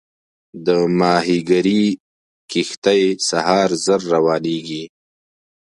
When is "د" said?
0.65-0.67